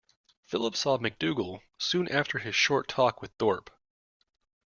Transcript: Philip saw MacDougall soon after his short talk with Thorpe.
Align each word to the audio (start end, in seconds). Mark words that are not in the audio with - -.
Philip 0.47 0.75
saw 0.75 0.97
MacDougall 0.97 1.61
soon 1.77 2.07
after 2.07 2.39
his 2.39 2.55
short 2.55 2.87
talk 2.87 3.21
with 3.21 3.33
Thorpe. 3.37 3.69